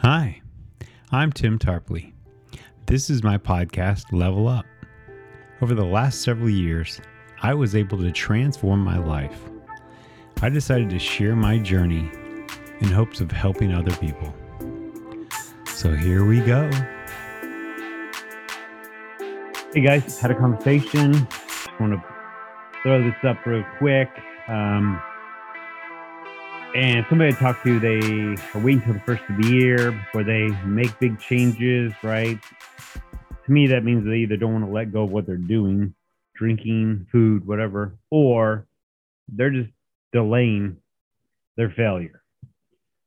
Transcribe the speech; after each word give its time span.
Hi, 0.00 0.42
I'm 1.10 1.32
Tim 1.32 1.58
Tarpley. 1.58 2.12
This 2.84 3.08
is 3.08 3.22
my 3.22 3.38
podcast, 3.38 4.12
Level 4.12 4.46
Up. 4.46 4.66
Over 5.62 5.74
the 5.74 5.86
last 5.86 6.20
several 6.20 6.50
years, 6.50 7.00
I 7.42 7.54
was 7.54 7.74
able 7.74 7.96
to 7.98 8.12
transform 8.12 8.80
my 8.80 8.98
life. 8.98 9.40
I 10.42 10.50
decided 10.50 10.90
to 10.90 10.98
share 10.98 11.34
my 11.34 11.56
journey 11.56 12.10
in 12.80 12.88
hopes 12.88 13.22
of 13.22 13.32
helping 13.32 13.72
other 13.72 13.96
people. 13.96 14.34
So 15.66 15.94
here 15.96 16.26
we 16.26 16.40
go. 16.40 16.70
Hey 19.72 19.80
guys, 19.80 20.20
had 20.20 20.30
a 20.30 20.34
conversation. 20.34 21.12
Just 21.14 21.80
want 21.80 21.94
to 21.94 22.04
throw 22.82 23.02
this 23.02 23.16
up 23.24 23.44
real 23.46 23.64
quick. 23.78 24.10
Um, 24.46 25.00
and 26.74 27.06
somebody 27.08 27.34
I 27.34 27.38
talked 27.38 27.64
to, 27.64 27.78
they 27.78 28.36
are 28.54 28.62
waiting 28.62 28.82
until 28.82 28.94
the 28.94 29.00
first 29.00 29.22
of 29.28 29.36
the 29.42 29.48
year 29.48 29.92
before 29.92 30.24
they 30.24 30.48
make 30.64 30.98
big 30.98 31.18
changes, 31.20 31.92
right? 32.02 32.38
To 33.46 33.52
me, 33.52 33.66
that 33.68 33.84
means 33.84 34.04
they 34.04 34.18
either 34.18 34.36
don't 34.36 34.52
want 34.52 34.64
to 34.64 34.70
let 34.70 34.92
go 34.92 35.04
of 35.04 35.10
what 35.10 35.26
they're 35.26 35.36
doing, 35.36 35.94
drinking, 36.34 37.06
food, 37.12 37.46
whatever, 37.46 37.96
or 38.10 38.66
they're 39.28 39.50
just 39.50 39.70
delaying 40.12 40.76
their 41.56 41.70
failure. 41.70 42.22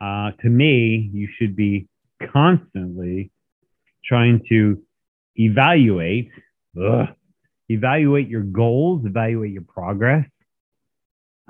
Uh, 0.02 0.32
to 0.42 0.50
me, 0.50 1.10
you 1.14 1.28
should 1.38 1.56
be 1.56 1.88
constantly 2.32 3.32
trying 4.06 4.44
to 4.50 4.82
evaluate, 5.36 6.32
ugh, 6.82 7.08
evaluate 7.70 8.28
your 8.28 8.44
goals, 8.44 9.06
evaluate 9.06 9.52
your 9.52 9.64
progress. 9.64 10.26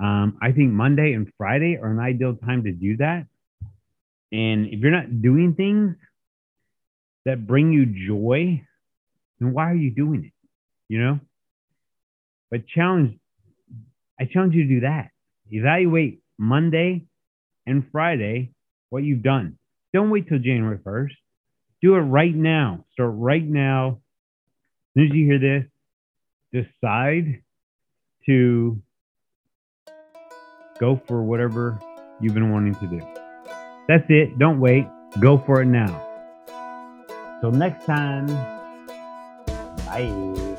Um, 0.00 0.38
I 0.40 0.52
think 0.52 0.72
Monday 0.72 1.12
and 1.12 1.30
Friday 1.36 1.78
are 1.80 1.90
an 1.90 1.98
ideal 1.98 2.34
time 2.34 2.64
to 2.64 2.72
do 2.72 2.96
that. 2.98 3.26
And 4.32 4.66
if 4.66 4.80
you're 4.80 4.92
not 4.92 5.20
doing 5.20 5.54
things 5.54 5.96
that 7.26 7.46
bring 7.46 7.72
you 7.72 7.86
joy, 7.86 8.64
then 9.38 9.52
why 9.52 9.70
are 9.70 9.74
you 9.74 9.90
doing 9.90 10.24
it? 10.24 10.32
You 10.88 11.00
know? 11.00 11.20
But 12.50 12.66
challenge, 12.66 13.18
I 14.18 14.24
challenge 14.24 14.54
you 14.54 14.62
to 14.64 14.68
do 14.68 14.80
that. 14.80 15.10
Evaluate 15.50 16.22
Monday 16.38 17.04
and 17.66 17.84
Friday 17.92 18.52
what 18.88 19.04
you've 19.04 19.22
done. 19.22 19.58
Don't 19.92 20.10
wait 20.10 20.28
till 20.28 20.38
January 20.38 20.78
1st. 20.78 21.12
Do 21.82 21.94
it 21.94 22.00
right 22.00 22.34
now. 22.34 22.84
Start 22.92 23.12
right 23.14 23.44
now. 23.44 24.00
As 24.96 25.02
soon 25.02 25.10
as 25.10 25.16
you 25.16 25.26
hear 25.26 25.38
this, 26.52 26.64
decide 26.64 27.42
to 28.26 28.82
go 30.80 31.00
for 31.06 31.22
whatever 31.22 31.78
you've 32.20 32.34
been 32.34 32.50
wanting 32.50 32.74
to 32.76 32.86
do. 32.86 33.00
That's 33.86 34.04
it. 34.08 34.38
Don't 34.38 34.58
wait. 34.58 34.86
Go 35.20 35.38
for 35.38 35.60
it 35.62 35.66
now. 35.66 36.06
Till 37.40 37.52
next 37.52 37.84
time. 37.84 38.26
Bye. 39.86 40.49